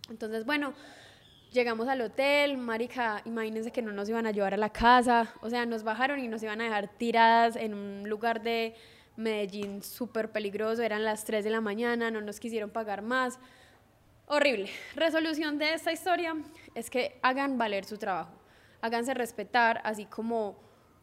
[0.10, 0.74] Entonces, bueno,
[1.52, 5.50] llegamos al hotel, marica, imagínense que no nos iban a llevar a la casa, o
[5.50, 8.76] sea, nos bajaron y nos iban a dejar tiradas en un lugar de
[9.16, 13.40] Medellín súper peligroso, eran las 3 de la mañana, no nos quisieron pagar más.
[14.28, 14.70] Horrible.
[14.96, 16.36] Resolución de esta historia
[16.74, 18.32] es que hagan valer su trabajo,
[18.80, 20.58] háganse respetar, así como,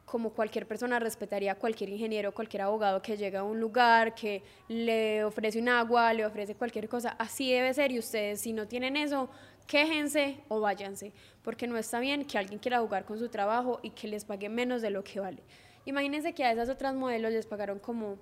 [0.07, 4.42] como cualquier persona respetaría a cualquier ingeniero, cualquier abogado que llega a un lugar, que
[4.68, 7.11] le ofrece un agua, le ofrece cualquier cosa.
[7.18, 9.28] Así debe ser y ustedes si no tienen eso,
[9.66, 13.90] quéjense o váyanse, porque no está bien que alguien quiera jugar con su trabajo y
[13.90, 15.42] que les pague menos de lo que vale.
[15.85, 18.18] Imagínense que a esas otras modelos les pagaron como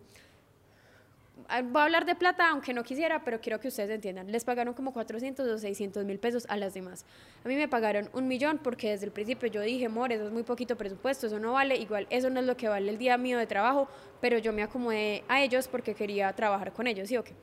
[1.64, 4.30] voy a hablar de plata, aunque no quisiera, pero quiero que ustedes entiendan.
[4.30, 7.04] Les pagaron como 400 o 600 mil pesos a las demás.
[7.44, 10.32] A mí me pagaron un millón porque desde el principio yo dije, amor, eso es
[10.32, 11.76] muy poquito presupuesto, eso no vale.
[11.76, 13.88] Igual, eso no es lo que vale el día mío de trabajo,
[14.20, 17.34] pero yo me acomodé a ellos porque quería trabajar con ellos, ¿sí o qué?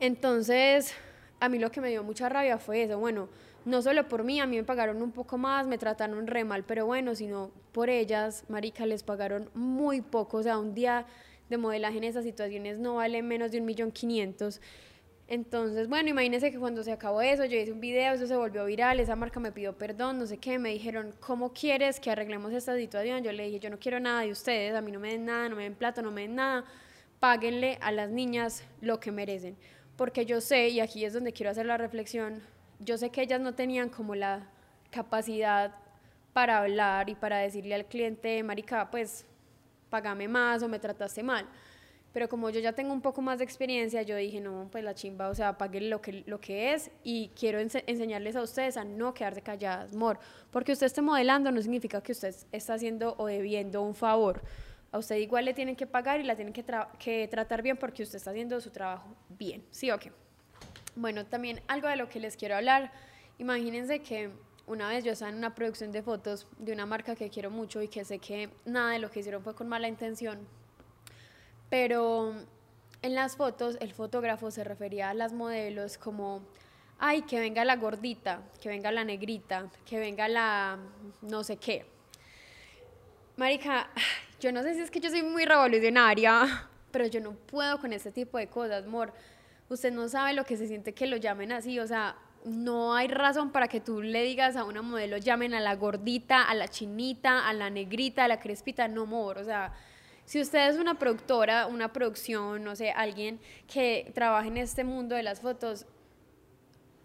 [0.00, 0.94] Entonces,
[1.40, 2.98] a mí lo que me dio mucha rabia fue eso.
[2.98, 3.28] Bueno,
[3.64, 6.64] no solo por mí, a mí me pagaron un poco más, me trataron re mal,
[6.64, 10.38] pero bueno, sino por ellas, marica, les pagaron muy poco.
[10.38, 11.06] O sea, un día
[11.48, 14.60] de modelaje en esas situaciones no vale menos de un millón quinientos.
[15.28, 18.64] Entonces, bueno, imagínense que cuando se acabó eso, yo hice un video, eso se volvió
[18.64, 22.50] viral, esa marca me pidió perdón, no sé qué, me dijeron, ¿cómo quieres que arreglemos
[22.52, 23.22] esta situación?
[23.22, 25.50] Yo le dije, yo no quiero nada de ustedes, a mí no me den nada,
[25.50, 26.64] no me den plata, no me den nada,
[27.20, 29.54] páguenle a las niñas lo que merecen.
[29.96, 32.40] Porque yo sé, y aquí es donde quiero hacer la reflexión,
[32.80, 34.48] yo sé que ellas no tenían como la
[34.90, 35.74] capacidad
[36.32, 39.26] para hablar y para decirle al cliente, marica, pues
[39.90, 41.46] pagame más o me trataste mal.
[42.12, 44.94] Pero como yo ya tengo un poco más de experiencia, yo dije, no, pues la
[44.94, 48.84] chimba, o sea, pague lo que, lo que es y quiero enseñarles a ustedes a
[48.84, 50.18] no quedarse calladas, amor.
[50.50, 54.42] Porque usted esté modelando no significa que usted está haciendo o debiendo un favor.
[54.90, 56.64] A usted igual le tienen que pagar y la tienen que,
[56.98, 59.62] que tratar bien porque usted está haciendo su trabajo bien.
[59.70, 60.10] ¿Sí o qué?
[60.96, 62.90] Bueno, también algo de lo que les quiero hablar.
[63.38, 64.30] Imagínense que
[64.68, 67.82] una vez yo estaba en una producción de fotos de una marca que quiero mucho
[67.82, 70.38] y que sé que nada de lo que hicieron fue con mala intención,
[71.70, 72.34] pero
[73.02, 76.42] en las fotos el fotógrafo se refería a las modelos como,
[76.98, 80.78] ay, que venga la gordita, que venga la negrita, que venga la
[81.22, 81.86] no sé qué.
[83.36, 83.88] Marica,
[84.40, 87.92] yo no sé si es que yo soy muy revolucionaria, pero yo no puedo con
[87.92, 89.12] este tipo de cosas, amor.
[89.70, 93.08] Usted no sabe lo que se siente que lo llamen así, o sea, no hay
[93.08, 96.68] razón para que tú le digas a una modelo, llamen a la gordita, a la
[96.68, 99.72] chinita, a la negrita, a la crespita, no mor, o sea,
[100.28, 105.16] si usted es una productora, una producción, no sé, alguien que trabaja en este mundo
[105.16, 105.86] de las fotos,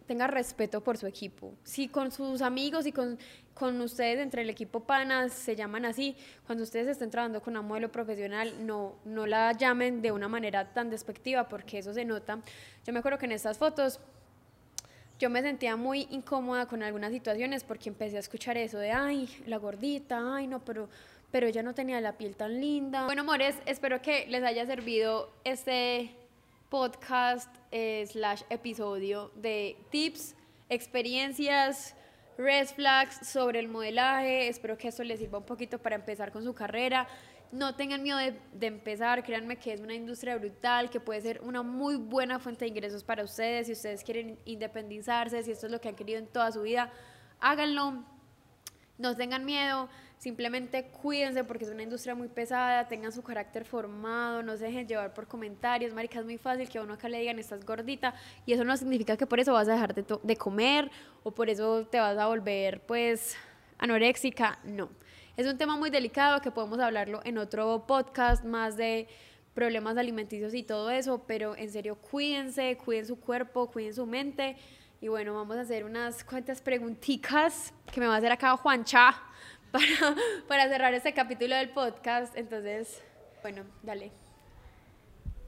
[0.06, 1.54] tenga respeto por su equipo.
[1.63, 3.17] Si con sus amigos y con,
[3.54, 7.62] con ustedes entre el equipo panas se llaman así, cuando ustedes estén trabajando con una
[7.62, 12.41] modelo profesional, no, no la llamen de una manera tan despectiva porque eso se nota.
[12.86, 14.02] Yo me acuerdo que en estas fotos
[15.24, 19.30] yo me sentía muy incómoda con algunas situaciones porque empecé a escuchar eso de, ay,
[19.46, 20.90] la gordita, ay, no, pero,
[21.32, 23.06] pero ella no tenía la piel tan linda.
[23.06, 26.14] Bueno, amores, espero que les haya servido este
[26.68, 30.36] podcast eh, slash episodio de tips,
[30.68, 31.96] experiencias,
[32.38, 34.50] red flags sobre el modelaje.
[34.50, 37.08] Espero que esto les sirva un poquito para empezar con su carrera
[37.54, 41.62] no tengan miedo de, empezar, créanme que es una industria brutal, que puede ser una
[41.62, 45.80] muy buena fuente de ingresos para ustedes, si ustedes quieren independizarse, si esto es lo
[45.80, 46.92] que han querido en toda su vida,
[47.39, 48.04] háganlo,
[48.98, 49.88] no tengan miedo,
[50.18, 54.88] simplemente cuídense porque es una industria muy pesada, tengan su carácter formado, no se dejen
[54.88, 58.16] llevar por comentarios, marica, es muy fácil que a uno acá le digan estás gordita
[58.48, 60.89] y eso no significa que por eso vas a dejar de, de comer
[61.22, 63.36] o por eso te vas a volver pues
[63.78, 64.89] anoréxica, no.
[65.36, 69.08] Es un tema muy delicado que podemos hablarlo en otro podcast más de
[69.56, 74.58] problemas alimenticios y todo eso, pero en serio cuídense, cuiden su cuerpo, cuiden su mente.
[75.02, 79.15] Y bueno, vamos a hacer unas cuantas preguntitas que me va a hacer acá Juancha
[79.72, 80.15] para,
[80.48, 82.38] para cerrar este capítulo del podcast.
[82.38, 83.02] Entonces,
[83.41, 84.12] bueno, dale.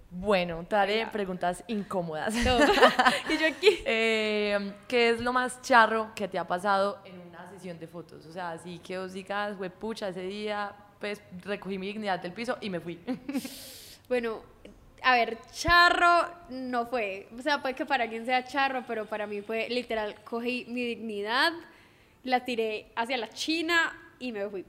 [0.10, 2.34] Bueno, te haré preguntas incómodas.
[3.30, 3.70] y yo aquí.
[3.86, 7.25] Eh, ¿Qué es lo más charro que te ha pasado en una
[7.56, 8.26] sesión de fotos?
[8.26, 12.58] O sea, así que os digas, pucha, ese día pues recogí mi dignidad del piso
[12.62, 13.00] y me fui.
[14.10, 14.42] bueno,
[15.02, 17.28] a ver, charro no fue.
[17.38, 20.86] O sea, puede que para quien sea charro, pero para mí fue literal, cogí mi
[20.86, 21.54] dignidad,
[22.24, 24.66] la tiré hacia la China y me fui.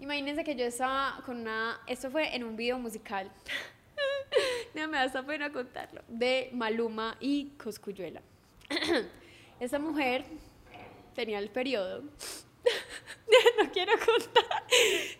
[0.00, 3.30] Imagínense que yo estaba con una, esto fue en un video musical.
[4.74, 8.22] no me da pena contarlo, de Maluma y Coscuyuela.
[9.60, 10.24] Esa mujer
[11.14, 12.02] tenía el periodo.
[13.58, 14.64] no quiero contar.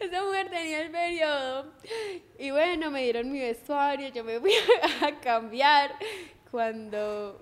[0.01, 1.73] Esa mujer tenía el periodo.
[2.39, 4.53] Y bueno, me dieron mi vestuario, yo me fui
[5.03, 5.97] a cambiar.
[6.51, 7.41] Cuando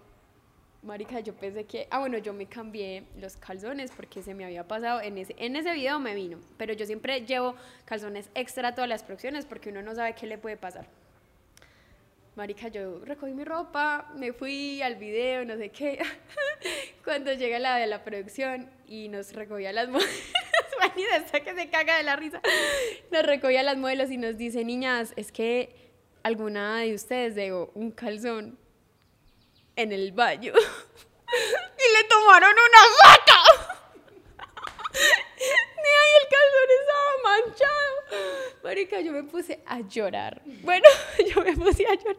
[0.82, 4.66] Marica, yo pensé que, ah, bueno, yo me cambié los calzones porque se me había
[4.66, 8.74] pasado, en ese, en ese video me vino, pero yo siempre llevo calzones extra a
[8.74, 10.88] todas las producciones porque uno no sabe qué le puede pasar.
[12.34, 16.02] Marica, yo recogí mi ropa, me fui al video, no sé qué.
[17.04, 20.12] Cuando llega la de la producción y nos recogía las modelos,
[21.44, 22.40] que se caga de la risa,
[23.10, 25.90] nos recogía las modelos y nos dice, niñas, es que
[26.22, 28.58] alguna de ustedes dejó un calzón
[29.76, 30.52] en el baño.
[31.32, 33.38] y le tomaron una gata.
[35.32, 37.92] Ni ahí el calzón estaba manchado.
[38.62, 40.40] Marica, yo me puse a llorar.
[40.62, 40.86] Bueno,
[41.34, 42.16] yo me puse a llorar.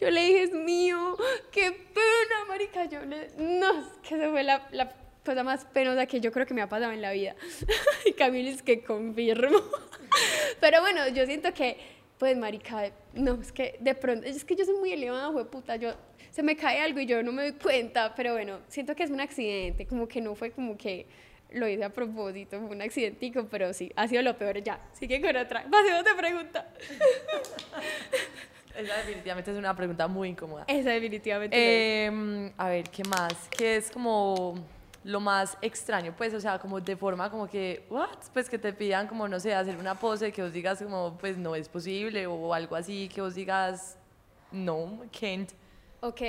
[0.00, 1.18] Yo le dije, es mío,
[1.50, 1.72] qué
[2.22, 2.84] pena, marica.
[2.86, 3.30] Yo le...
[3.38, 4.92] No, es que esa fue la, la
[5.24, 7.34] cosa más penosa que yo creo que me ha pasado en la vida.
[8.04, 9.58] y Camilo es que confirmo.
[10.60, 11.78] Pero bueno, yo siento que,
[12.18, 15.76] pues, marica, no, es que de pronto, es que yo soy muy elevada, fue puta,
[15.76, 15.94] yo
[16.30, 19.10] se me cae algo y yo no me doy cuenta, pero bueno, siento que es
[19.10, 21.06] un accidente, como que no fue como que
[21.50, 24.80] lo hice a propósito, fue un accidentico, pero sí, ha sido lo peor ya.
[24.92, 25.64] Sigue con otra.
[25.70, 26.66] Pasemos otra pregunta.
[28.76, 30.64] Esa definitivamente es una pregunta muy incómoda.
[30.66, 31.56] Esa definitivamente.
[31.56, 33.34] Eh, a ver, ¿qué más?
[33.50, 34.54] ¿Qué es como
[35.04, 36.14] lo más extraño?
[36.16, 38.18] Pues, o sea, como de forma como que, ¿what?
[38.32, 41.36] Pues que te pidan como, no sé, hacer una pose que os digas como, pues
[41.36, 43.96] no es posible o algo así, que os digas,
[44.50, 45.50] no, can't.
[46.00, 46.20] Ok.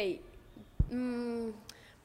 [0.89, 1.49] Mm,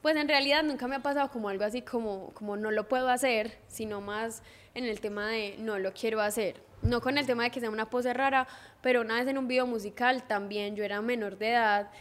[0.01, 3.09] pues en realidad nunca me ha pasado como algo así como, como no lo puedo
[3.09, 4.41] hacer, sino más
[4.73, 6.61] en el tema de no lo quiero hacer.
[6.81, 8.47] No con el tema de que sea una pose rara,
[8.81, 11.91] pero una vez en un video musical también yo era menor de edad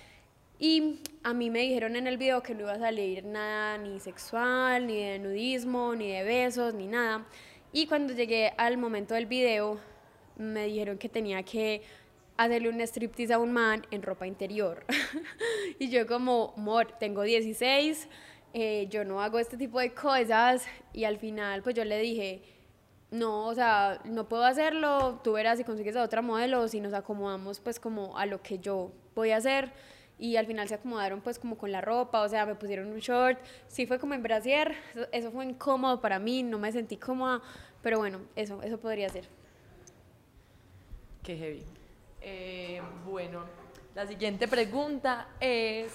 [0.61, 4.01] y a mí me dijeron en el video que no iba a salir nada ni
[4.01, 7.25] sexual, ni de nudismo, ni de besos, ni nada.
[7.73, 9.79] Y cuando llegué al momento del video,
[10.37, 11.83] me dijeron que tenía que
[12.37, 14.85] hacerle un striptease a un man en ropa interior.
[15.79, 18.09] y yo como, amor, tengo 16,
[18.53, 20.67] eh, yo no hago este tipo de cosas.
[20.93, 22.43] Y al final, pues yo le dije,
[23.11, 26.81] no, o sea, no puedo hacerlo, tú verás si consigues a otra modelo o si
[26.81, 29.73] nos acomodamos pues como a lo que yo voy a hacer.
[30.21, 32.99] Y al final se acomodaron pues como con la ropa, o sea, me pusieron un
[32.99, 34.75] short, sí fue como en brasier,
[35.13, 37.41] eso, fue incómodo para mí, no me sentí cómoda,
[37.83, 39.29] pero bueno, eso, eso podría ser.
[41.23, 41.63] Qué heavy.
[42.21, 43.45] Eh, bueno,
[43.95, 45.93] la siguiente pregunta es,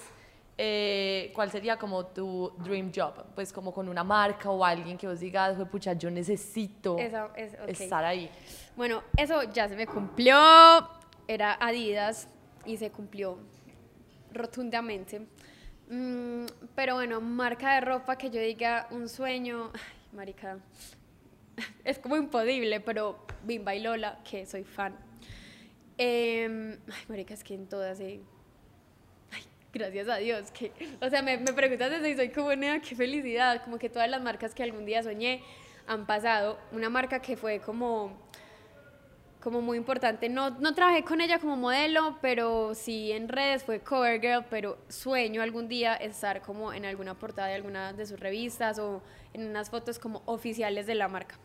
[0.56, 3.24] eh, ¿cuál sería como tu dream job?
[3.34, 6.96] Pues como con una marca o alguien que vos digas, pucha, yo necesito
[7.66, 8.30] estar ahí.
[8.76, 10.36] Bueno, eso ya se me cumplió,
[11.26, 12.28] era Adidas
[12.64, 13.38] y se cumplió
[14.32, 15.26] rotundamente.
[15.90, 20.58] Mm, pero bueno, marca de ropa que yo diga un sueño, ay, marica,
[21.84, 24.96] es como imposible, pero Bimba y Lola, que soy fan
[25.98, 28.20] eh, ay, marica, es que en todas, eh,
[29.74, 32.94] gracias a Dios, que, o sea, me, me preguntas eso y soy como, nena, qué
[32.94, 35.42] felicidad, como que todas las marcas que algún día soñé
[35.86, 36.58] han pasado.
[36.72, 38.12] Una marca que fue como,
[39.40, 43.80] como muy importante, no, no trabajé con ella como modelo, pero sí en redes fue
[43.80, 48.78] Covergirl, pero sueño algún día estar como en alguna portada de alguna de sus revistas
[48.78, 51.36] o en unas fotos como oficiales de la marca.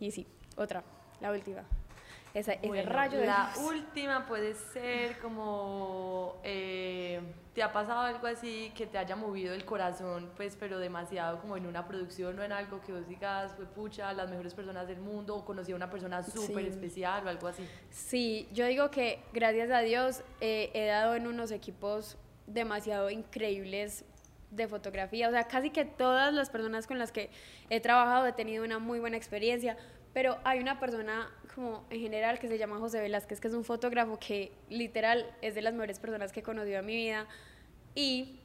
[0.00, 0.26] Y sí,
[0.56, 0.82] otra,
[1.20, 1.64] la última.
[2.34, 7.20] Esa, ese rayo de La última puede ser como, eh,
[7.54, 11.56] ¿te ha pasado algo así que te haya movido el corazón, pues, pero demasiado como
[11.56, 15.00] en una producción o en algo que vos digas, fue pucha, las mejores personas del
[15.00, 17.66] mundo, o conocí a una persona súper especial o algo así?
[17.90, 22.16] Sí, yo digo que gracias a Dios eh, he dado en unos equipos
[22.46, 24.04] demasiado increíbles
[24.50, 25.28] de fotografía.
[25.28, 27.30] O sea, casi que todas las personas con las que
[27.70, 29.76] he trabajado he tenido una muy buena experiencia,
[30.12, 33.64] pero hay una persona como en general que se llama José Velázquez, que es un
[33.64, 37.26] fotógrafo que literal es de las mejores personas que he conocido en mi vida
[37.94, 38.40] y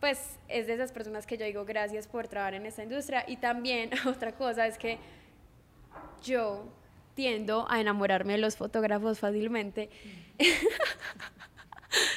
[0.00, 3.36] pues es de esas personas que yo digo gracias por trabajar en esta industria y
[3.36, 4.98] también otra cosa es que
[6.22, 6.64] yo
[7.14, 9.90] tiendo a enamorarme de los fotógrafos fácilmente.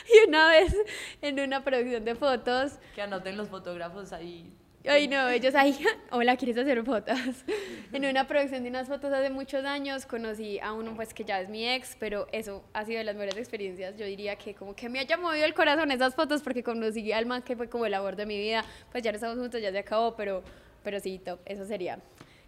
[0.13, 0.75] y una vez
[1.21, 2.73] en una producción de fotos...
[2.93, 4.51] Que anoten los fotógrafos ahí.
[4.87, 5.75] Ay, no, ellos ahí,
[6.11, 7.17] hola, ¿quieres hacer fotos?
[7.93, 11.41] en una producción de unas fotos hace muchos años conocí a uno pues que ya
[11.41, 13.97] es mi ex, pero eso ha sido de las mejores experiencias.
[13.97, 17.25] Yo diría que como que me haya movido el corazón esas fotos porque conocí al
[17.25, 18.63] man que fue como el amor de mi vida.
[18.91, 20.43] Pues ya no estamos juntos, ya se acabó, pero,
[20.83, 21.99] pero sí, top, eso sería.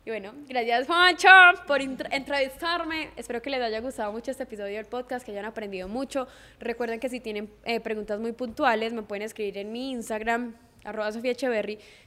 [0.07, 1.27] Y bueno, gracias Juancho
[1.67, 3.09] por entrevistarme.
[3.17, 6.29] Espero que les haya gustado mucho este episodio del podcast, que hayan aprendido mucho.
[6.61, 10.55] Recuerden que si tienen eh, preguntas muy puntuales, me pueden escribir en mi Instagram,
[10.85, 11.33] arroba Sofía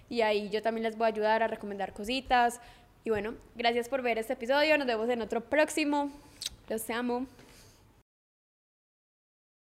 [0.09, 2.59] y ahí yo también les voy a ayudar a recomendar cositas.
[3.05, 4.79] Y bueno, gracias por ver este episodio.
[4.79, 6.11] Nos vemos en otro próximo.
[6.71, 7.27] Los amo.